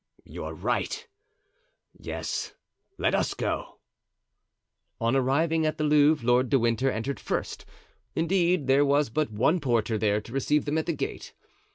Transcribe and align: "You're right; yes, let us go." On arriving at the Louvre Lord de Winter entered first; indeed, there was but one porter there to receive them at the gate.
"You're 0.23 0.55
right; 0.55 1.07
yes, 1.95 2.55
let 2.97 3.13
us 3.13 3.35
go." 3.35 3.77
On 4.99 5.15
arriving 5.15 5.63
at 5.63 5.77
the 5.77 5.83
Louvre 5.83 6.25
Lord 6.25 6.49
de 6.49 6.57
Winter 6.57 6.89
entered 6.89 7.19
first; 7.19 7.65
indeed, 8.15 8.65
there 8.65 8.83
was 8.83 9.11
but 9.11 9.29
one 9.31 9.59
porter 9.59 9.99
there 9.99 10.19
to 10.19 10.33
receive 10.33 10.65
them 10.65 10.79
at 10.79 10.87
the 10.87 10.93
gate. 10.93 11.35